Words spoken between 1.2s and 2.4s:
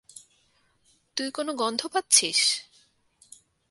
কোন গন্ধ পাচ্ছিস?